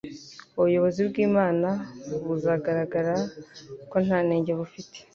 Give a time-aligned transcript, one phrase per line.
[0.57, 1.69] Ubuyobozi bw'Imana
[2.25, 3.13] buzagaragara
[3.89, 4.97] ko nta nenge bufite